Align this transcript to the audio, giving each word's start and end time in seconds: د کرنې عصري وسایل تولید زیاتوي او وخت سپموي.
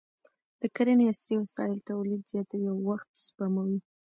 د 0.61 0.63
کرنې 0.75 1.05
عصري 1.11 1.35
وسایل 1.39 1.77
تولید 1.89 2.21
زیاتوي 2.31 2.67
او 2.73 2.77
وخت 2.89 3.09
سپموي. 3.25 3.79